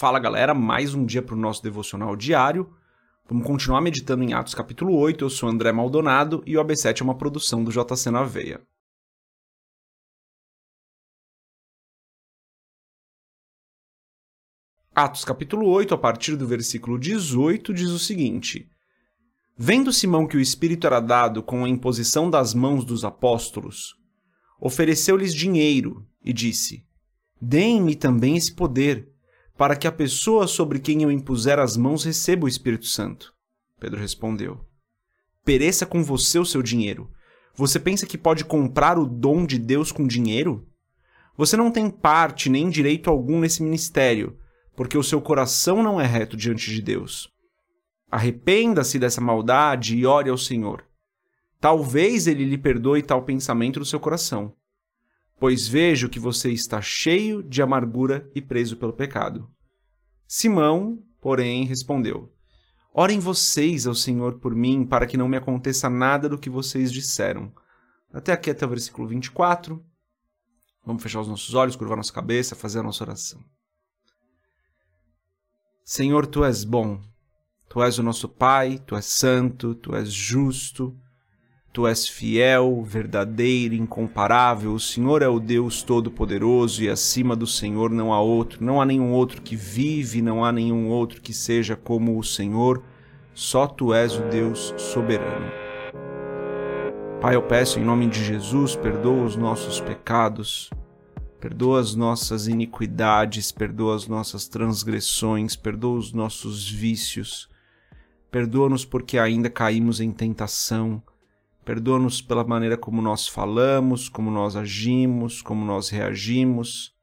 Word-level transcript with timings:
Fala 0.00 0.18
galera, 0.18 0.54
mais 0.54 0.94
um 0.94 1.04
dia 1.04 1.20
para 1.20 1.34
o 1.34 1.38
nosso 1.38 1.62
devocional 1.62 2.16
diário. 2.16 2.74
Vamos 3.28 3.46
continuar 3.46 3.82
meditando 3.82 4.24
em 4.24 4.32
Atos 4.32 4.54
capítulo 4.54 4.96
8. 4.96 5.22
Eu 5.22 5.28
sou 5.28 5.46
André 5.46 5.72
Maldonado 5.72 6.42
e 6.46 6.56
o 6.56 6.64
AB7 6.64 7.02
é 7.02 7.04
uma 7.04 7.18
produção 7.18 7.62
do 7.62 7.70
JC 7.70 8.10
na 8.10 8.24
Veia. 8.24 8.66
Atos 14.94 15.22
capítulo 15.22 15.66
8, 15.66 15.92
a 15.92 15.98
partir 15.98 16.34
do 16.34 16.46
versículo 16.46 16.98
18, 16.98 17.74
diz 17.74 17.90
o 17.90 17.98
seguinte: 17.98 18.70
Vendo 19.54 19.92
Simão 19.92 20.26
que 20.26 20.38
o 20.38 20.40
Espírito 20.40 20.86
era 20.86 21.00
dado 21.00 21.42
com 21.42 21.62
a 21.62 21.68
imposição 21.68 22.30
das 22.30 22.54
mãos 22.54 22.86
dos 22.86 23.04
apóstolos, 23.04 23.94
ofereceu-lhes 24.58 25.34
dinheiro 25.34 26.08
e 26.24 26.32
disse: 26.32 26.86
Deem-me 27.38 27.94
também 27.94 28.38
esse 28.38 28.54
poder 28.54 29.09
para 29.60 29.76
que 29.76 29.86
a 29.86 29.92
pessoa 29.92 30.46
sobre 30.46 30.78
quem 30.78 31.02
eu 31.02 31.10
impuser 31.10 31.58
as 31.58 31.76
mãos 31.76 32.02
receba 32.02 32.46
o 32.46 32.48
Espírito 32.48 32.86
Santo. 32.86 33.34
Pedro 33.78 34.00
respondeu: 34.00 34.64
Pereça 35.44 35.84
com 35.84 36.02
você 36.02 36.38
o 36.38 36.46
seu 36.46 36.62
dinheiro. 36.62 37.10
Você 37.54 37.78
pensa 37.78 38.06
que 38.06 38.16
pode 38.16 38.42
comprar 38.42 38.98
o 38.98 39.04
dom 39.04 39.44
de 39.44 39.58
Deus 39.58 39.92
com 39.92 40.06
dinheiro? 40.06 40.66
Você 41.36 41.58
não 41.58 41.70
tem 41.70 41.90
parte 41.90 42.48
nem 42.48 42.70
direito 42.70 43.10
algum 43.10 43.38
nesse 43.38 43.62
ministério, 43.62 44.38
porque 44.74 44.96
o 44.96 45.02
seu 45.02 45.20
coração 45.20 45.82
não 45.82 46.00
é 46.00 46.06
reto 46.06 46.38
diante 46.38 46.70
de 46.70 46.80
Deus. 46.80 47.30
Arrependa-se 48.10 48.98
dessa 48.98 49.20
maldade 49.20 49.94
e 49.94 50.06
ore 50.06 50.30
ao 50.30 50.38
Senhor. 50.38 50.86
Talvez 51.60 52.26
ele 52.26 52.46
lhe 52.46 52.56
perdoe 52.56 53.02
tal 53.02 53.24
pensamento 53.24 53.78
do 53.78 53.84
seu 53.84 54.00
coração 54.00 54.54
pois 55.40 55.66
vejo 55.66 56.10
que 56.10 56.20
você 56.20 56.52
está 56.52 56.82
cheio 56.82 57.42
de 57.42 57.62
amargura 57.62 58.30
e 58.34 58.42
preso 58.42 58.76
pelo 58.76 58.92
pecado. 58.92 59.50
Simão, 60.28 61.02
porém, 61.18 61.64
respondeu: 61.64 62.30
Orem 62.92 63.18
vocês 63.18 63.86
ao 63.86 63.94
Senhor 63.94 64.38
por 64.38 64.54
mim, 64.54 64.84
para 64.84 65.06
que 65.06 65.16
não 65.16 65.26
me 65.26 65.38
aconteça 65.38 65.88
nada 65.88 66.28
do 66.28 66.38
que 66.38 66.50
vocês 66.50 66.92
disseram. 66.92 67.50
Até 68.12 68.32
aqui, 68.32 68.50
até 68.50 68.66
o 68.66 68.68
versículo 68.68 69.08
24. 69.08 69.82
Vamos 70.84 71.02
fechar 71.02 71.20
os 71.20 71.28
nossos 71.28 71.54
olhos, 71.54 71.74
curvar 71.74 71.96
nossa 71.96 72.12
cabeça, 72.12 72.54
fazer 72.54 72.80
a 72.80 72.82
nossa 72.82 73.02
oração. 73.02 73.42
Senhor, 75.84 76.26
tu 76.26 76.44
és 76.44 76.64
bom. 76.64 77.00
Tu 77.68 77.82
és 77.82 77.98
o 77.98 78.02
nosso 78.02 78.28
Pai, 78.28 78.78
tu 78.78 78.94
és 78.94 79.06
santo, 79.06 79.74
tu 79.74 79.94
és 79.94 80.12
justo. 80.12 80.96
Tu 81.72 81.86
és 81.86 82.08
fiel, 82.08 82.82
verdadeiro, 82.82 83.74
incomparável. 83.74 84.74
O 84.74 84.80
Senhor 84.80 85.22
é 85.22 85.28
o 85.28 85.38
Deus 85.38 85.84
Todo-Poderoso 85.84 86.82
e 86.82 86.90
acima 86.90 87.36
do 87.36 87.46
Senhor 87.46 87.90
não 87.90 88.12
há 88.12 88.20
outro. 88.20 88.64
Não 88.64 88.80
há 88.80 88.84
nenhum 88.84 89.12
outro 89.12 89.40
que 89.40 89.54
vive, 89.54 90.20
não 90.20 90.44
há 90.44 90.50
nenhum 90.50 90.88
outro 90.88 91.20
que 91.20 91.32
seja 91.32 91.76
como 91.76 92.18
o 92.18 92.24
Senhor. 92.24 92.82
Só 93.32 93.68
Tu 93.68 93.94
és 93.94 94.16
o 94.16 94.22
Deus 94.22 94.74
soberano. 94.76 95.46
Pai, 97.20 97.36
eu 97.36 97.42
peço 97.42 97.78
em 97.78 97.84
nome 97.84 98.08
de 98.08 98.24
Jesus, 98.24 98.74
perdoa 98.74 99.24
os 99.24 99.36
nossos 99.36 99.78
pecados, 99.78 100.70
perdoa 101.38 101.78
as 101.78 101.94
nossas 101.94 102.48
iniquidades, 102.48 103.52
perdoa 103.52 103.94
as 103.94 104.08
nossas 104.08 104.48
transgressões, 104.48 105.54
perdoa 105.54 105.98
os 105.98 106.12
nossos 106.12 106.68
vícios. 106.68 107.48
Perdoa-nos 108.28 108.84
porque 108.84 109.18
ainda 109.18 109.48
caímos 109.48 110.00
em 110.00 110.10
tentação 110.10 111.00
Perdoa-nos 111.64 112.22
pela 112.22 112.44
maneira 112.44 112.76
como 112.76 113.02
nós 113.02 113.28
falamos, 113.28 114.08
como 114.08 114.30
nós 114.30 114.56
agimos, 114.56 115.42
como 115.42 115.64
nós 115.64 115.88
reagimos, 115.88 116.94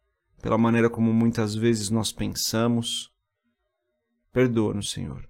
pela 0.42 0.58
maneira 0.58 0.90
como 0.90 1.14
muitas 1.14 1.56
vezes 1.56 1.90
nós 1.90 2.12
pensamos. 2.12 3.12
Perdoa-nos, 4.32 4.92
Senhor. 4.92 5.28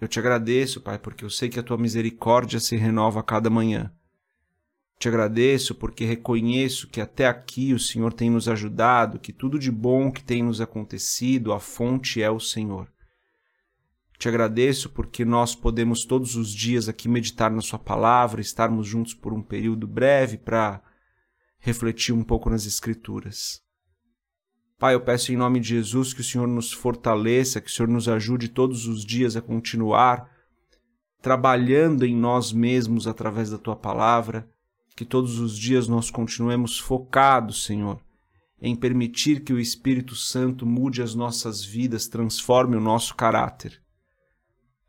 Eu 0.00 0.06
te 0.06 0.18
agradeço, 0.18 0.80
Pai, 0.80 0.98
porque 0.98 1.24
eu 1.24 1.30
sei 1.30 1.48
que 1.48 1.58
a 1.58 1.62
tua 1.62 1.76
misericórdia 1.76 2.60
se 2.60 2.76
renova 2.76 3.20
a 3.20 3.24
cada 3.24 3.50
manhã. 3.50 3.92
Te 4.98 5.08
agradeço 5.08 5.74
porque 5.74 6.04
reconheço 6.04 6.88
que 6.88 7.00
até 7.00 7.26
aqui 7.26 7.72
o 7.72 7.78
Senhor 7.78 8.12
tem 8.12 8.30
nos 8.30 8.48
ajudado, 8.48 9.18
que 9.18 9.32
tudo 9.32 9.58
de 9.58 9.70
bom 9.70 10.10
que 10.10 10.22
tem 10.22 10.42
nos 10.42 10.60
acontecido, 10.60 11.52
a 11.52 11.60
fonte 11.60 12.22
é 12.22 12.30
o 12.30 12.40
Senhor. 12.40 12.88
Te 14.18 14.28
agradeço 14.28 14.90
porque 14.90 15.24
nós 15.24 15.54
podemos 15.54 16.04
todos 16.04 16.34
os 16.34 16.52
dias 16.52 16.88
aqui 16.88 17.08
meditar 17.08 17.52
na 17.52 17.60
Sua 17.60 17.78
palavra, 17.78 18.40
estarmos 18.40 18.84
juntos 18.84 19.14
por 19.14 19.32
um 19.32 19.40
período 19.40 19.86
breve 19.86 20.36
para 20.36 20.82
refletir 21.60 22.12
um 22.12 22.24
pouco 22.24 22.50
nas 22.50 22.66
Escrituras. 22.66 23.62
Pai, 24.76 24.94
eu 24.94 25.00
peço 25.00 25.32
em 25.32 25.36
nome 25.36 25.60
de 25.60 25.68
Jesus 25.68 26.12
que 26.12 26.20
o 26.20 26.24
Senhor 26.24 26.48
nos 26.48 26.72
fortaleça, 26.72 27.60
que 27.60 27.70
o 27.70 27.72
Senhor 27.72 27.88
nos 27.88 28.08
ajude 28.08 28.48
todos 28.48 28.86
os 28.86 29.04
dias 29.04 29.36
a 29.36 29.40
continuar 29.40 30.28
trabalhando 31.22 32.04
em 32.04 32.14
nós 32.14 32.52
mesmos 32.52 33.06
através 33.06 33.50
da 33.50 33.58
Tua 33.58 33.76
palavra, 33.76 34.48
que 34.96 35.04
todos 35.04 35.38
os 35.38 35.56
dias 35.56 35.86
nós 35.86 36.10
continuemos 36.10 36.78
focados, 36.78 37.64
Senhor, 37.64 38.00
em 38.60 38.74
permitir 38.74 39.44
que 39.44 39.52
o 39.52 39.60
Espírito 39.60 40.16
Santo 40.16 40.66
mude 40.66 41.02
as 41.02 41.14
nossas 41.14 41.64
vidas, 41.64 42.08
transforme 42.08 42.76
o 42.76 42.80
nosso 42.80 43.14
caráter. 43.14 43.80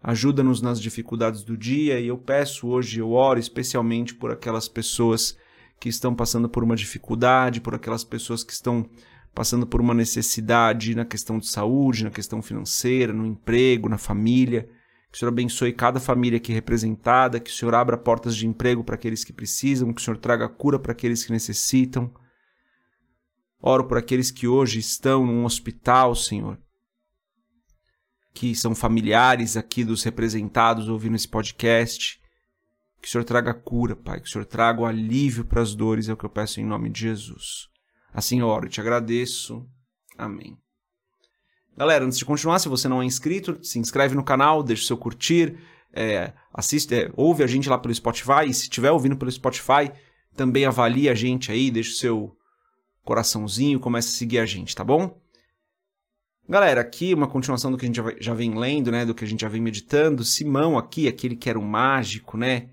Ajuda-nos 0.02 0.62
nas 0.62 0.80
dificuldades 0.80 1.44
do 1.44 1.58
dia 1.58 2.00
e 2.00 2.08
eu 2.08 2.18
peço 2.18 2.68
hoje, 2.68 3.00
eu 3.00 3.12
oro 3.12 3.38
especialmente 3.38 4.16
por 4.16 4.32
aquelas 4.32 4.68
pessoas 4.68 5.38
que 5.78 5.90
estão 5.90 6.16
passando 6.16 6.48
por 6.48 6.64
uma 6.64 6.76
dificuldade, 6.76 7.60
por 7.60 7.76
aquelas 7.76 8.04
pessoas 8.04 8.42
que 8.42 8.54
estão 8.54 8.90
passando 9.36 9.68
por 9.68 9.82
uma 9.82 9.94
necessidade 9.94 10.96
na 10.96 11.04
questão 11.04 11.38
de 11.38 11.48
saúde, 11.48 12.06
na 12.06 12.10
questão 12.10 12.42
financeira, 12.42 13.12
no 13.12 13.26
emprego, 13.26 13.90
na 13.90 13.98
família. 13.98 14.70
Que 15.12 15.18
o 15.18 15.20
Senhor 15.20 15.30
abençoe 15.30 15.74
cada 15.74 16.00
família 16.00 16.38
aqui 16.38 16.54
representada, 16.54 17.40
que 17.40 17.50
o 17.50 17.54
Senhor 17.54 17.76
abra 17.76 17.98
portas 17.98 18.36
de 18.36 18.48
emprego 18.48 18.84
para 18.84 18.96
aqueles 18.96 19.24
que 19.24 19.34
precisam, 19.34 19.92
que 19.94 20.02
o 20.02 20.04
Senhor 20.04 20.18
traga 20.18 20.48
cura 20.48 20.80
para 20.80 20.94
aqueles 20.94 21.26
que 21.26 21.32
necessitam. 21.32 22.14
Oro 23.62 23.86
por 23.86 23.98
aqueles 23.98 24.32
que 24.32 24.48
hoje 24.48 24.80
estão 24.80 25.26
num 25.26 25.44
hospital, 25.44 26.16
Senhor 26.16 26.58
que 28.40 28.56
são 28.56 28.74
familiares 28.74 29.58
aqui 29.58 29.84
dos 29.84 30.02
representados 30.02 30.88
ouvindo 30.88 31.18
esse 31.18 31.28
podcast. 31.28 32.18
Que 33.02 33.08
o 33.10 33.12
Senhor 33.12 33.26
traga 33.26 33.54
cura, 33.54 33.98
Pai. 33.98 34.22
Que 34.22 34.30
o 34.30 34.32
Senhor 34.32 34.46
traga 34.46 34.80
o 34.80 34.86
alívio 34.86 35.44
para 35.44 35.62
as 35.62 35.76
dores, 35.76 36.08
é 36.08 36.14
o 36.14 36.16
que 36.16 36.24
eu 36.24 36.30
peço 36.30 36.62
em 36.62 36.66
nome 36.66 36.90
de 36.90 37.02
Jesus. 37.02 37.68
Assim 38.14 38.40
eu 38.40 38.48
oro 38.48 38.68
e 38.68 38.70
te 38.70 38.80
agradeço. 38.80 39.68
Amém. 40.18 40.58
Galera, 41.76 42.06
antes 42.06 42.18
de 42.18 42.24
continuar, 42.24 42.60
se 42.60 42.70
você 42.70 42.88
não 42.88 43.02
é 43.02 43.06
inscrito, 43.06 43.60
se 43.62 43.78
inscreve 43.78 44.16
no 44.16 44.24
canal, 44.24 44.64
deixa 44.64 44.84
o 44.84 44.88
seu 44.88 44.98
curtir, 44.98 45.58
é, 45.94 46.32
assiste, 46.54 46.96
é, 46.96 47.12
ouve 47.18 47.44
a 47.44 47.48
gente 47.48 47.68
lá 47.68 47.78
pelo 47.78 47.94
Spotify. 47.94 48.46
E 48.48 48.54
se 48.54 48.64
estiver 48.64 48.92
ouvindo 48.92 49.18
pelo 49.18 49.30
Spotify, 49.30 49.92
também 50.34 50.64
avalie 50.64 51.10
a 51.10 51.14
gente 51.14 51.52
aí, 51.52 51.70
deixa 51.70 51.92
o 51.92 51.96
seu 51.96 52.38
coraçãozinho, 53.04 53.82
comece 53.82 54.08
a 54.08 54.18
seguir 54.18 54.40
a 54.40 54.46
gente, 54.46 54.74
tá 54.74 54.84
bom? 54.86 55.20
Galera, 56.50 56.82
aqui 56.82 57.14
uma 57.14 57.28
continuação 57.28 57.70
do 57.70 57.78
que 57.78 57.86
a 57.86 57.88
gente 57.88 58.02
já 58.20 58.34
vem 58.34 58.58
lendo, 58.58 58.92
né, 58.92 59.06
do 59.06 59.14
que 59.14 59.24
a 59.24 59.28
gente 59.28 59.42
já 59.42 59.48
vem 59.48 59.62
meditando. 59.62 60.24
Simão 60.24 60.80
aqui, 60.80 61.08
aquele 61.08 61.36
que 61.36 61.48
era 61.48 61.60
um 61.60 61.64
mágico, 61.64 62.38
né, 62.38 62.72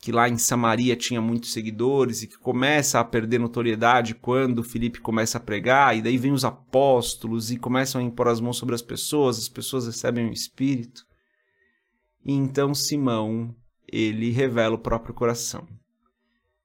que 0.00 0.10
lá 0.10 0.28
em 0.28 0.36
Samaria 0.36 0.96
tinha 0.96 1.20
muitos 1.20 1.52
seguidores 1.52 2.24
e 2.24 2.26
que 2.26 2.36
começa 2.36 2.98
a 2.98 3.04
perder 3.04 3.38
notoriedade 3.38 4.16
quando 4.16 4.64
Felipe 4.64 5.00
começa 5.00 5.38
a 5.38 5.40
pregar, 5.40 5.96
e 5.96 6.02
daí 6.02 6.18
vem 6.18 6.32
os 6.32 6.44
apóstolos 6.44 7.52
e 7.52 7.58
começam 7.58 8.00
a 8.00 8.04
impor 8.04 8.26
as 8.26 8.40
mãos 8.40 8.56
sobre 8.56 8.74
as 8.74 8.82
pessoas, 8.82 9.38
as 9.38 9.48
pessoas 9.48 9.86
recebem 9.86 10.28
o 10.28 10.32
Espírito. 10.32 11.06
E 12.24 12.32
então 12.32 12.74
Simão, 12.74 13.54
ele 13.86 14.32
revela 14.32 14.74
o 14.74 14.80
próprio 14.80 15.14
coração. 15.14 15.68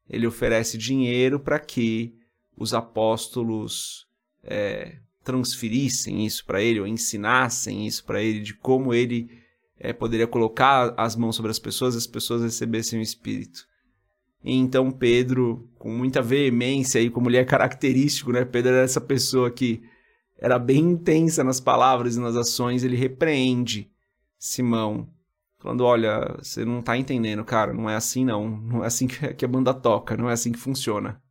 Ele 0.10 0.26
oferece 0.26 0.76
dinheiro 0.76 1.40
para 1.40 1.60
que 1.60 2.16
os 2.58 2.74
apóstolos 2.74 4.08
é, 4.44 4.98
transferissem 5.28 6.26
isso 6.26 6.46
para 6.46 6.62
ele 6.62 6.80
ou 6.80 6.88
ensinassem 6.88 7.86
isso 7.86 8.06
para 8.06 8.24
ele 8.24 8.40
de 8.40 8.54
como 8.54 8.94
ele 8.94 9.30
é, 9.78 9.92
poderia 9.92 10.26
colocar 10.26 10.94
as 10.96 11.18
mãos 11.18 11.36
sobre 11.36 11.52
as 11.52 11.60
pessoas 11.60 11.96
e 11.96 11.98
as 11.98 12.08
pessoas 12.08 12.44
recebessem 12.44 12.98
o 12.98 13.02
Espírito. 13.02 13.68
E 14.42 14.56
então 14.56 14.90
Pedro, 14.90 15.70
com 15.78 15.92
muita 15.92 16.22
veemência 16.22 17.02
e 17.02 17.10
como 17.10 17.30
ele 17.30 17.36
é 17.36 17.44
característico, 17.44 18.32
né? 18.32 18.46
Pedro 18.46 18.72
era 18.72 18.86
essa 18.86 19.02
pessoa 19.02 19.52
que 19.52 19.84
era 20.40 20.58
bem 20.58 20.80
intensa 20.80 21.44
nas 21.44 21.60
palavras 21.60 22.16
e 22.16 22.22
nas 22.22 22.38
ações, 22.38 22.86
ele 22.86 22.96
repreende 22.96 23.92
Simão, 24.40 25.10
falando: 25.60 25.84
Olha, 25.84 26.38
você 26.38 26.64
não 26.64 26.80
está 26.80 26.98
entendendo, 26.98 27.44
cara, 27.44 27.74
não 27.74 27.90
é 27.90 27.98
assim 27.98 28.24
não, 28.24 28.50
não 28.50 28.82
é 28.82 28.88
assim 28.88 29.08
que 29.08 29.44
a 29.44 29.48
banda 29.48 29.74
toca, 29.74 30.16
não 30.16 30.30
é 30.30 30.34
assim 30.34 30.54
que 30.54 30.60
funciona. 30.60 31.22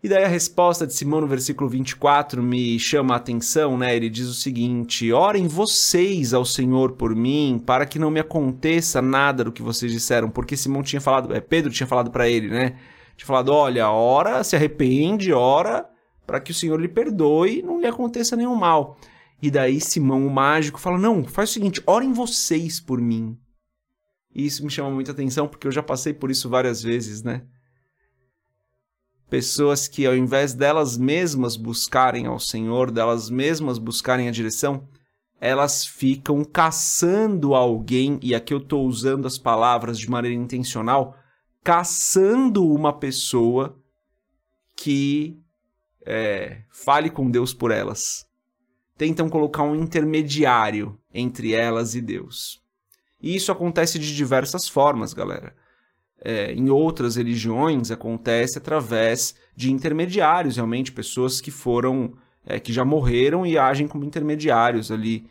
E 0.00 0.08
daí 0.08 0.22
a 0.22 0.28
resposta 0.28 0.86
de 0.86 0.94
Simão 0.94 1.20
no 1.20 1.26
versículo 1.26 1.68
24 1.68 2.40
me 2.40 2.78
chama 2.78 3.14
a 3.14 3.16
atenção, 3.16 3.76
né? 3.76 3.96
Ele 3.96 4.08
diz 4.08 4.28
o 4.28 4.34
seguinte: 4.34 5.12
Orem 5.12 5.48
vocês 5.48 6.32
ao 6.32 6.44
Senhor 6.44 6.92
por 6.92 7.16
mim, 7.16 7.60
para 7.64 7.84
que 7.84 7.98
não 7.98 8.08
me 8.08 8.20
aconteça 8.20 9.02
nada 9.02 9.42
do 9.42 9.50
que 9.50 9.60
vocês 9.60 9.90
disseram, 9.90 10.30
porque 10.30 10.56
Simão 10.56 10.84
tinha 10.84 11.00
falado, 11.00 11.34
é, 11.34 11.40
Pedro 11.40 11.72
tinha 11.72 11.86
falado 11.86 12.12
para 12.12 12.28
ele, 12.28 12.48
né? 12.48 12.78
Tinha 13.16 13.26
falado: 13.26 13.52
olha, 13.52 13.90
ora, 13.90 14.44
se 14.44 14.54
arrepende, 14.54 15.32
ora, 15.32 15.84
para 16.24 16.38
que 16.38 16.52
o 16.52 16.54
Senhor 16.54 16.80
lhe 16.80 16.86
perdoe 16.88 17.58
e 17.58 17.62
não 17.62 17.80
lhe 17.80 17.86
aconteça 17.86 18.36
nenhum 18.36 18.54
mal. 18.54 18.96
E 19.42 19.50
daí 19.50 19.80
Simão, 19.80 20.24
o 20.24 20.30
mágico, 20.30 20.78
fala: 20.78 20.96
Não, 20.96 21.24
faz 21.24 21.50
o 21.50 21.52
seguinte, 21.54 21.82
orem 21.84 22.12
vocês 22.12 22.78
por 22.78 23.00
mim. 23.00 23.36
E 24.32 24.46
isso 24.46 24.62
me 24.62 24.70
chama 24.70 24.90
muita 24.90 25.10
atenção 25.10 25.48
porque 25.48 25.66
eu 25.66 25.72
já 25.72 25.82
passei 25.82 26.14
por 26.14 26.30
isso 26.30 26.48
várias 26.48 26.80
vezes, 26.80 27.24
né? 27.24 27.42
Pessoas 29.28 29.86
que, 29.86 30.06
ao 30.06 30.16
invés 30.16 30.54
delas 30.54 30.96
mesmas 30.96 31.56
buscarem 31.56 32.26
ao 32.26 32.38
Senhor, 32.38 32.90
delas 32.90 33.28
mesmas 33.28 33.78
buscarem 33.78 34.28
a 34.28 34.32
direção, 34.32 34.88
elas 35.40 35.86
ficam 35.86 36.44
caçando 36.44 37.54
alguém, 37.54 38.18
e 38.22 38.34
aqui 38.34 38.52
eu 38.52 38.58
estou 38.58 38.86
usando 38.86 39.26
as 39.26 39.38
palavras 39.38 39.98
de 39.98 40.10
maneira 40.10 40.36
intencional, 40.36 41.16
caçando 41.62 42.66
uma 42.66 42.92
pessoa 42.92 43.78
que 44.74 45.38
é, 46.06 46.62
fale 46.70 47.10
com 47.10 47.30
Deus 47.30 47.52
por 47.52 47.70
elas. 47.70 48.26
Tentam 48.96 49.28
colocar 49.28 49.62
um 49.62 49.74
intermediário 49.74 50.98
entre 51.12 51.52
elas 51.52 51.94
e 51.94 52.00
Deus. 52.00 52.62
E 53.20 53.36
isso 53.36 53.52
acontece 53.52 53.98
de 53.98 54.14
diversas 54.16 54.68
formas, 54.68 55.12
galera. 55.12 55.54
É, 56.20 56.52
em 56.52 56.68
outras 56.68 57.16
religiões 57.16 57.90
acontece 57.90 58.58
através 58.58 59.36
de 59.54 59.72
intermediários, 59.72 60.56
realmente, 60.56 60.90
pessoas 60.90 61.40
que 61.40 61.50
foram, 61.50 62.14
é, 62.44 62.58
que 62.58 62.72
já 62.72 62.84
morreram 62.84 63.46
e 63.46 63.56
agem 63.56 63.86
como 63.86 64.04
intermediários 64.04 64.90
ali 64.90 65.30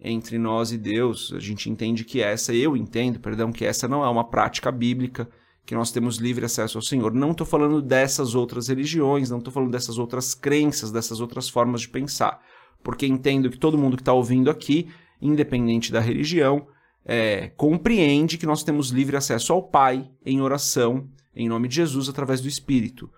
entre 0.00 0.38
nós 0.38 0.70
e 0.70 0.78
Deus. 0.78 1.32
A 1.34 1.40
gente 1.40 1.70
entende 1.70 2.04
que 2.04 2.20
essa, 2.20 2.54
eu 2.54 2.76
entendo, 2.76 3.18
perdão, 3.18 3.50
que 3.50 3.64
essa 3.64 3.88
não 3.88 4.04
é 4.04 4.08
uma 4.08 4.28
prática 4.28 4.70
bíblica, 4.70 5.28
que 5.68 5.74
nós 5.74 5.92
temos 5.92 6.16
livre 6.16 6.46
acesso 6.46 6.78
ao 6.78 6.82
Senhor. 6.82 7.12
Não 7.12 7.32
estou 7.32 7.46
falando 7.46 7.82
dessas 7.82 8.34
outras 8.34 8.68
religiões, 8.68 9.28
não 9.28 9.38
estou 9.38 9.52
falando 9.52 9.70
dessas 9.70 9.98
outras 9.98 10.34
crenças, 10.34 10.90
dessas 10.90 11.20
outras 11.20 11.48
formas 11.48 11.82
de 11.82 11.90
pensar, 11.90 12.40
porque 12.82 13.06
entendo 13.06 13.50
que 13.50 13.58
todo 13.58 13.76
mundo 13.76 13.96
que 13.96 14.02
está 14.02 14.12
ouvindo 14.12 14.50
aqui, 14.50 14.88
independente 15.20 15.92
da 15.92 16.00
religião, 16.00 16.66
é, 17.10 17.48
compreende 17.56 18.36
que 18.36 18.44
nós 18.44 18.62
temos 18.62 18.90
livre 18.90 19.16
acesso 19.16 19.54
ao 19.54 19.62
Pai 19.62 20.06
em 20.26 20.42
oração, 20.42 21.08
em 21.34 21.48
nome 21.48 21.66
de 21.66 21.76
Jesus, 21.76 22.06
através 22.06 22.42
do 22.42 22.48
Espírito. 22.48 23.10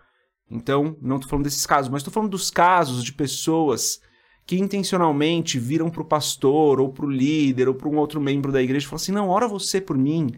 Então, 0.49 0.97
não 1.03 1.17
estou 1.17 1.29
falando 1.29 1.45
desses 1.45 1.67
casos, 1.67 1.91
mas 1.91 2.01
estou 2.01 2.13
falando 2.13 2.31
dos 2.31 2.53
casos 2.53 3.03
de 3.03 3.13
pessoas 3.13 4.01
que 4.47 4.57
intencionalmente 4.59 5.59
viram 5.59 5.91
para 5.91 6.03
o 6.03 6.05
pastor, 6.05 6.81
ou 6.81 6.93
para 6.93 7.05
o 7.05 7.11
líder, 7.11 7.69
ou 7.69 7.75
para 7.75 7.89
um 7.89 7.97
outro 7.97 8.21
membro 8.21 8.53
da 8.53 8.63
igreja 8.63 8.87
e 8.87 8.89
falam 8.89 9.03
assim: 9.03 9.13
não, 9.13 9.29
ora 9.29 9.49
você 9.49 9.81
por 9.81 9.99
mim, 9.99 10.31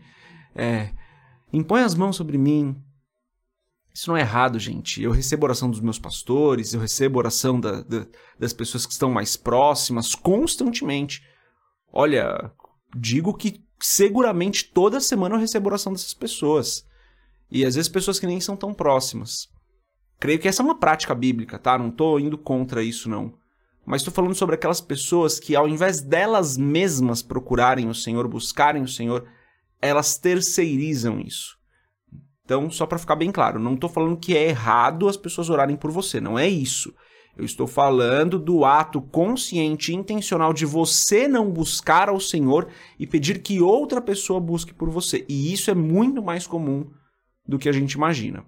é, 0.55 0.91
impõe 1.53 1.83
as 1.83 1.95
mãos 1.95 2.17
sobre 2.17 2.39
mim. 2.39 2.75
Isso 3.95 4.09
não 4.09 4.17
é 4.17 4.21
errado, 4.21 4.59
gente. 4.59 5.03
Eu 5.03 5.11
recebo 5.11 5.45
oração 5.45 5.71
dos 5.71 5.81
meus 5.81 5.99
pastores, 5.99 6.73
eu 6.73 6.81
recebo 6.81 7.19
oração 7.19 7.61
da, 7.61 7.83
da, 7.83 8.07
das 8.39 8.55
pessoas 8.55 8.87
que 8.87 8.93
estão 8.93 9.11
mais 9.11 9.37
próximas 9.37 10.15
constantemente. 10.15 11.23
Olha, 11.93 12.51
digo 12.95 13.35
que 13.35 13.63
seguramente 13.81 14.71
toda 14.73 15.01
semana 15.01 15.35
eu 15.35 15.41
recebo 15.41 15.69
oração 15.69 15.93
dessas 15.93 16.15
pessoas. 16.15 16.87
E 17.51 17.65
às 17.65 17.75
vezes 17.75 17.89
pessoas 17.89 18.19
que 18.19 18.27
nem 18.27 18.41
são 18.41 18.57
tão 18.57 18.73
próximas. 18.73 19.49
Creio 20.19 20.39
que 20.39 20.49
essa 20.49 20.63
é 20.63 20.65
uma 20.65 20.79
prática 20.79 21.15
bíblica, 21.15 21.59
tá? 21.59 21.77
Não 21.77 21.89
estou 21.89 22.19
indo 22.21 22.39
contra 22.39 22.83
isso, 22.83 23.09
não. 23.09 23.35
Mas 23.85 24.01
estou 24.01 24.15
falando 24.15 24.35
sobre 24.35 24.55
aquelas 24.55 24.81
pessoas 24.81 25.41
que, 25.41 25.57
ao 25.57 25.69
invés 25.69 26.01
delas 26.01 26.57
mesmas 26.57 27.21
procurarem 27.21 27.89
o 27.89 27.95
Senhor, 27.95 28.29
buscarem 28.29 28.83
o 28.83 28.89
Senhor, 28.89 29.27
elas 29.81 30.17
terceirizam 30.17 31.19
isso. 31.19 31.57
Então, 32.45 32.71
só 32.71 32.87
para 32.87 32.99
ficar 32.99 33.17
bem 33.17 33.33
claro, 33.33 33.59
não 33.59 33.75
estou 33.75 33.91
falando 33.91 34.17
que 34.17 34.37
é 34.37 34.49
errado 34.49 35.09
as 35.09 35.17
pessoas 35.17 35.51
orarem 35.51 35.77
por 35.77 35.91
você, 35.91 36.21
não 36.21 36.39
é 36.39 36.49
isso. 36.49 36.95
Eu 37.37 37.45
estou 37.45 37.67
falando 37.67 38.39
do 38.39 38.65
ato 38.65 39.01
consciente 39.01 39.91
e 39.91 39.95
intencional 39.95 40.53
de 40.53 40.67
você 40.67 41.27
não 41.27 41.51
buscar 41.51 42.09
ao 42.09 42.21
Senhor 42.21 42.69
e 42.99 43.07
pedir 43.07 43.41
que 43.43 43.61
outra 43.61 44.03
pessoa 44.03 44.39
busque 44.39 44.75
por 44.75 44.91
você. 44.91 45.25
E 45.29 45.53
isso 45.53 45.71
é 45.71 45.75
muito 45.75 46.23
mais 46.23 46.47
comum 46.47 46.91
do 47.47 47.59
que 47.59 47.69
a 47.69 47.73
gente 47.73 47.93
imagina. 47.93 48.45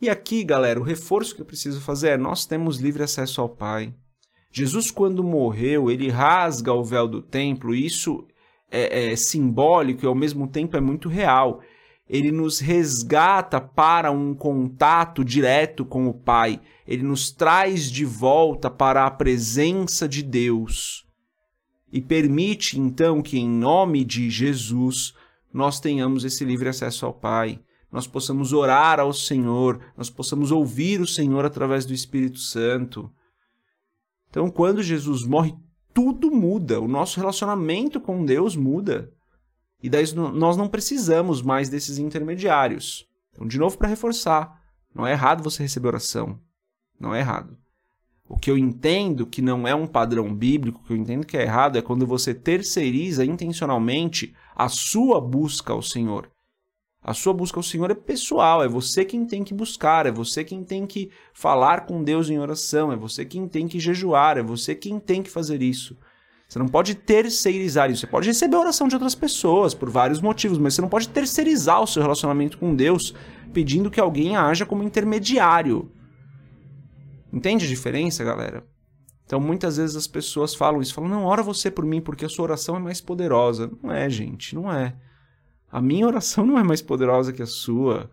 E 0.00 0.08
aqui, 0.08 0.44
galera, 0.44 0.80
o 0.80 0.84
reforço 0.84 1.34
que 1.34 1.42
eu 1.42 1.46
preciso 1.46 1.80
fazer 1.80 2.10
é: 2.10 2.16
nós 2.16 2.46
temos 2.46 2.78
livre 2.78 3.02
acesso 3.02 3.40
ao 3.40 3.48
Pai. 3.48 3.92
Jesus, 4.52 4.90
quando 4.90 5.22
morreu, 5.22 5.90
ele 5.90 6.08
rasga 6.08 6.72
o 6.72 6.84
véu 6.84 7.06
do 7.06 7.20
templo, 7.20 7.74
e 7.74 7.84
isso 7.84 8.26
é, 8.70 9.12
é 9.12 9.16
simbólico 9.16 10.04
e 10.04 10.08
ao 10.08 10.14
mesmo 10.14 10.46
tempo 10.46 10.76
é 10.76 10.80
muito 10.80 11.08
real 11.08 11.60
ele 12.12 12.32
nos 12.32 12.58
resgata 12.58 13.60
para 13.60 14.10
um 14.10 14.34
contato 14.34 15.24
direto 15.24 15.84
com 15.84 16.08
o 16.08 16.12
Pai, 16.12 16.60
ele 16.84 17.04
nos 17.04 17.30
traz 17.30 17.88
de 17.88 18.04
volta 18.04 18.68
para 18.68 19.06
a 19.06 19.10
presença 19.12 20.08
de 20.08 20.20
Deus. 20.20 21.06
E 21.92 22.00
permite 22.00 22.80
então 22.80 23.22
que, 23.22 23.38
em 23.38 23.48
nome 23.48 24.04
de 24.04 24.28
Jesus, 24.28 25.14
nós 25.54 25.78
tenhamos 25.78 26.24
esse 26.24 26.44
livre 26.44 26.68
acesso 26.68 27.06
ao 27.06 27.14
Pai, 27.14 27.60
nós 27.92 28.08
possamos 28.08 28.52
orar 28.52 28.98
ao 28.98 29.12
Senhor, 29.12 29.80
nós 29.96 30.10
possamos 30.10 30.50
ouvir 30.50 31.00
o 31.00 31.06
Senhor 31.06 31.44
através 31.44 31.86
do 31.86 31.94
Espírito 31.94 32.40
Santo. 32.40 33.08
Então, 34.28 34.50
quando 34.50 34.82
Jesus 34.82 35.24
morre, 35.24 35.54
tudo 35.94 36.28
muda, 36.28 36.80
o 36.80 36.88
nosso 36.88 37.20
relacionamento 37.20 38.00
com 38.00 38.24
Deus 38.24 38.56
muda. 38.56 39.12
E 39.82 39.88
daí 39.88 40.04
nós 40.14 40.56
não 40.56 40.68
precisamos 40.68 41.42
mais 41.42 41.68
desses 41.68 41.98
intermediários. 41.98 43.08
Então, 43.32 43.46
de 43.46 43.58
novo, 43.58 43.78
para 43.78 43.88
reforçar, 43.88 44.60
não 44.94 45.06
é 45.06 45.12
errado 45.12 45.42
você 45.42 45.62
receber 45.62 45.88
oração. 45.88 46.38
Não 46.98 47.14
é 47.14 47.20
errado. 47.20 47.56
O 48.28 48.38
que 48.38 48.50
eu 48.50 48.56
entendo 48.56 49.26
que 49.26 49.42
não 49.42 49.66
é 49.66 49.74
um 49.74 49.86
padrão 49.86 50.32
bíblico, 50.32 50.80
o 50.80 50.84
que 50.84 50.92
eu 50.92 50.96
entendo 50.96 51.26
que 51.26 51.36
é 51.36 51.42
errado, 51.42 51.76
é 51.76 51.82
quando 51.82 52.06
você 52.06 52.32
terceiriza 52.32 53.24
intencionalmente 53.24 54.34
a 54.54 54.68
sua 54.68 55.20
busca 55.20 55.72
ao 55.72 55.82
Senhor. 55.82 56.30
A 57.02 57.14
sua 57.14 57.32
busca 57.32 57.58
ao 57.58 57.62
Senhor 57.62 57.90
é 57.90 57.94
pessoal, 57.94 58.62
é 58.62 58.68
você 58.68 59.04
quem 59.04 59.24
tem 59.24 59.42
que 59.42 59.54
buscar, 59.54 60.04
é 60.04 60.12
você 60.12 60.44
quem 60.44 60.62
tem 60.62 60.86
que 60.86 61.10
falar 61.32 61.86
com 61.86 62.04
Deus 62.04 62.28
em 62.28 62.38
oração, 62.38 62.92
é 62.92 62.96
você 62.96 63.24
quem 63.24 63.48
tem 63.48 63.66
que 63.66 63.80
jejuar, 63.80 64.36
é 64.36 64.42
você 64.42 64.74
quem 64.74 65.00
tem 65.00 65.22
que 65.22 65.30
fazer 65.30 65.62
isso. 65.62 65.96
Você 66.50 66.58
não 66.58 66.66
pode 66.66 66.96
terceirizar 66.96 67.92
isso. 67.92 68.00
Você 68.00 68.06
pode 68.08 68.26
receber 68.26 68.56
a 68.56 68.60
oração 68.60 68.88
de 68.88 68.96
outras 68.96 69.14
pessoas 69.14 69.72
por 69.72 69.88
vários 69.88 70.20
motivos, 70.20 70.58
mas 70.58 70.74
você 70.74 70.80
não 70.80 70.88
pode 70.88 71.08
terceirizar 71.08 71.80
o 71.80 71.86
seu 71.86 72.02
relacionamento 72.02 72.58
com 72.58 72.74
Deus 72.74 73.14
pedindo 73.52 73.88
que 73.88 74.00
alguém 74.00 74.34
haja 74.34 74.66
como 74.66 74.82
intermediário. 74.82 75.92
Entende 77.32 77.66
a 77.66 77.68
diferença, 77.68 78.24
galera? 78.24 78.66
Então 79.24 79.38
muitas 79.38 79.76
vezes 79.76 79.94
as 79.94 80.08
pessoas 80.08 80.52
falam 80.52 80.82
isso, 80.82 80.92
falam: 80.92 81.08
"Não, 81.08 81.24
ora 81.24 81.40
você 81.40 81.70
por 81.70 81.84
mim 81.84 82.00
porque 82.00 82.24
a 82.24 82.28
sua 82.28 82.46
oração 82.46 82.74
é 82.74 82.80
mais 82.80 83.00
poderosa". 83.00 83.70
Não 83.80 83.92
é, 83.92 84.10
gente, 84.10 84.56
não 84.56 84.72
é. 84.72 84.96
A 85.70 85.80
minha 85.80 86.04
oração 86.04 86.44
não 86.44 86.58
é 86.58 86.64
mais 86.64 86.82
poderosa 86.82 87.32
que 87.32 87.42
a 87.42 87.46
sua. 87.46 88.10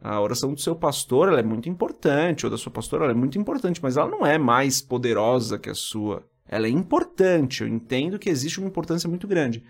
A 0.00 0.20
oração 0.20 0.54
do 0.54 0.60
seu 0.60 0.76
pastor 0.76 1.26
ela 1.26 1.40
é 1.40 1.42
muito 1.42 1.68
importante, 1.68 2.46
ou 2.46 2.50
da 2.52 2.56
sua 2.56 2.70
pastora 2.70 3.02
ela 3.02 3.12
é 3.12 3.16
muito 3.16 3.36
importante, 3.36 3.82
mas 3.82 3.96
ela 3.96 4.08
não 4.08 4.24
é 4.24 4.38
mais 4.38 4.80
poderosa 4.80 5.58
que 5.58 5.68
a 5.68 5.74
sua. 5.74 6.24
Ela 6.52 6.66
é 6.66 6.70
importante, 6.70 7.62
eu 7.62 7.68
entendo 7.68 8.18
que 8.18 8.28
existe 8.28 8.58
uma 8.58 8.66
importância 8.66 9.08
muito 9.08 9.28
grande, 9.28 9.62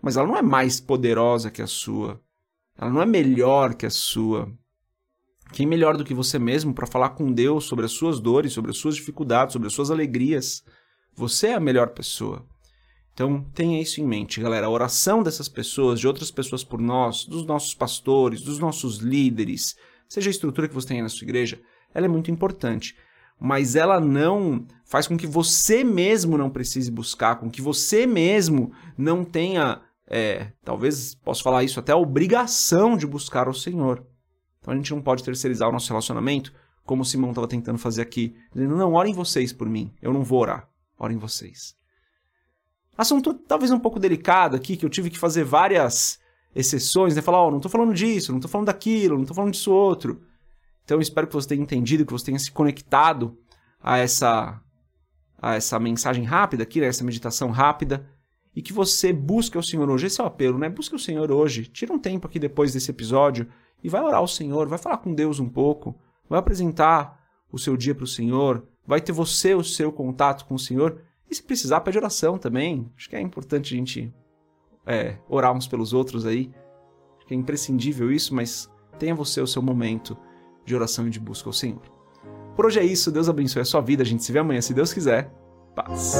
mas 0.00 0.16
ela 0.16 0.28
não 0.28 0.36
é 0.36 0.42
mais 0.42 0.78
poderosa 0.78 1.50
que 1.50 1.60
a 1.60 1.66
sua. 1.66 2.22
Ela 2.78 2.92
não 2.92 3.02
é 3.02 3.06
melhor 3.06 3.74
que 3.74 3.84
a 3.84 3.90
sua. 3.90 4.48
Quem 5.52 5.66
melhor 5.66 5.96
do 5.96 6.04
que 6.04 6.14
você 6.14 6.38
mesmo 6.38 6.72
para 6.72 6.86
falar 6.86 7.10
com 7.10 7.32
Deus 7.32 7.64
sobre 7.64 7.84
as 7.84 7.90
suas 7.90 8.20
dores, 8.20 8.52
sobre 8.52 8.70
as 8.70 8.76
suas 8.76 8.94
dificuldades, 8.94 9.52
sobre 9.52 9.66
as 9.66 9.74
suas 9.74 9.90
alegrias? 9.90 10.62
Você 11.16 11.48
é 11.48 11.54
a 11.54 11.60
melhor 11.60 11.88
pessoa. 11.88 12.46
Então 13.12 13.42
tenha 13.52 13.82
isso 13.82 14.00
em 14.00 14.06
mente, 14.06 14.40
galera. 14.40 14.68
A 14.68 14.70
oração 14.70 15.24
dessas 15.24 15.48
pessoas, 15.48 15.98
de 15.98 16.06
outras 16.06 16.30
pessoas 16.30 16.62
por 16.62 16.80
nós, 16.80 17.24
dos 17.24 17.44
nossos 17.44 17.74
pastores, 17.74 18.40
dos 18.40 18.60
nossos 18.60 18.98
líderes, 18.98 19.74
seja 20.08 20.30
a 20.30 20.32
estrutura 20.32 20.68
que 20.68 20.74
você 20.74 20.86
tenha 20.86 21.02
na 21.02 21.08
sua 21.08 21.24
igreja, 21.24 21.60
ela 21.92 22.06
é 22.06 22.08
muito 22.08 22.30
importante 22.30 22.94
mas 23.40 23.74
ela 23.74 23.98
não 23.98 24.66
faz 24.84 25.06
com 25.06 25.16
que 25.16 25.26
você 25.26 25.82
mesmo 25.82 26.36
não 26.36 26.50
precise 26.50 26.90
buscar, 26.90 27.36
com 27.36 27.50
que 27.50 27.62
você 27.62 28.06
mesmo 28.06 28.70
não 28.98 29.24
tenha, 29.24 29.80
é, 30.06 30.52
talvez 30.62 31.14
posso 31.14 31.42
falar 31.42 31.64
isso, 31.64 31.80
até 31.80 31.92
a 31.92 31.96
obrigação 31.96 32.96
de 32.96 33.06
buscar 33.06 33.48
o 33.48 33.54
Senhor. 33.54 34.04
Então 34.60 34.74
a 34.74 34.76
gente 34.76 34.92
não 34.92 35.00
pode 35.00 35.24
terceirizar 35.24 35.68
o 35.68 35.72
nosso 35.72 35.88
relacionamento, 35.88 36.52
como 36.84 37.02
o 37.02 37.04
Simão 37.04 37.30
estava 37.30 37.48
tentando 37.48 37.78
fazer 37.78 38.02
aqui, 38.02 38.34
dizendo: 38.52 38.76
não, 38.76 38.92
orem 38.92 39.14
vocês 39.14 39.52
por 39.52 39.68
mim, 39.68 39.94
eu 40.02 40.12
não 40.12 40.22
vou 40.22 40.40
orar, 40.40 40.68
orem 40.98 41.16
vocês. 41.16 41.74
Assunto 42.98 43.32
talvez 43.32 43.70
um 43.70 43.78
pouco 43.78 43.98
delicado 43.98 44.54
aqui, 44.54 44.76
que 44.76 44.84
eu 44.84 44.90
tive 44.90 45.08
que 45.08 45.18
fazer 45.18 45.44
várias 45.44 46.20
exceções, 46.54 47.14
né? 47.14 47.22
Falar, 47.22 47.38
ó, 47.38 47.48
oh, 47.48 47.50
não 47.50 47.58
estou 47.58 47.70
falando 47.70 47.94
disso, 47.94 48.32
não 48.32 48.38
estou 48.38 48.50
falando 48.50 48.66
daquilo, 48.66 49.14
não 49.14 49.22
estou 49.22 49.34
falando 49.34 49.52
disso 49.52 49.72
outro. 49.72 50.20
Então 50.90 51.00
espero 51.00 51.28
que 51.28 51.34
você 51.34 51.46
tenha 51.46 51.62
entendido, 51.62 52.04
que 52.04 52.12
você 52.12 52.24
tenha 52.24 52.38
se 52.40 52.50
conectado 52.50 53.38
a 53.80 53.98
essa, 53.98 54.60
a 55.40 55.54
essa 55.54 55.78
mensagem 55.78 56.24
rápida 56.24 56.64
aqui, 56.64 56.80
né, 56.80 56.88
essa 56.88 57.04
meditação 57.04 57.52
rápida, 57.52 58.10
e 58.56 58.60
que 58.60 58.72
você 58.72 59.12
busque 59.12 59.56
o 59.56 59.62
Senhor 59.62 59.88
hoje. 59.88 60.08
Esse 60.08 60.20
é 60.20 60.24
o 60.24 60.26
apelo, 60.26 60.58
né? 60.58 60.68
Busque 60.68 60.96
o 60.96 60.98
Senhor 60.98 61.30
hoje. 61.30 61.66
Tira 61.66 61.92
um 61.92 61.98
tempo 61.98 62.26
aqui 62.26 62.40
depois 62.40 62.72
desse 62.72 62.90
episódio 62.90 63.46
e 63.84 63.88
vai 63.88 64.02
orar 64.02 64.18
ao 64.18 64.26
Senhor, 64.26 64.66
vai 64.66 64.78
falar 64.80 64.96
com 64.96 65.14
Deus 65.14 65.38
um 65.38 65.48
pouco, 65.48 65.96
vai 66.28 66.40
apresentar 66.40 67.20
o 67.52 67.56
seu 67.56 67.76
dia 67.76 67.94
para 67.94 68.02
o 68.02 68.08
Senhor, 68.08 68.66
vai 68.84 69.00
ter 69.00 69.12
você 69.12 69.54
o 69.54 69.62
seu 69.62 69.92
contato 69.92 70.44
com 70.44 70.56
o 70.56 70.58
Senhor. 70.58 71.00
E 71.30 71.34
se 71.36 71.42
precisar, 71.44 71.82
pede 71.82 71.98
oração 71.98 72.36
também. 72.36 72.90
Acho 72.96 73.08
que 73.08 73.14
é 73.14 73.20
importante 73.20 73.72
a 73.72 73.76
gente 73.76 74.12
é, 74.84 75.18
orar 75.28 75.52
uns 75.52 75.68
pelos 75.68 75.92
outros 75.92 76.26
aí. 76.26 76.50
Acho 77.16 77.28
que 77.28 77.34
é 77.34 77.36
imprescindível 77.36 78.10
isso, 78.10 78.34
mas 78.34 78.68
tenha 78.98 79.14
você 79.14 79.40
o 79.40 79.46
seu 79.46 79.62
momento 79.62 80.18
de 80.70 80.76
oração 80.76 81.06
e 81.06 81.10
de 81.10 81.20
busca 81.20 81.48
ao 81.48 81.52
Senhor. 81.52 81.82
Por 82.54 82.66
hoje 82.66 82.78
é 82.78 82.84
isso, 82.84 83.10
Deus 83.10 83.28
abençoe 83.28 83.62
a 83.62 83.64
sua 83.64 83.80
vida, 83.80 84.02
a 84.02 84.06
gente 84.06 84.24
se 84.24 84.32
vê 84.32 84.38
amanhã, 84.38 84.60
se 84.60 84.72
Deus 84.72 84.92
quiser. 84.92 85.32
Paz. 85.74 86.14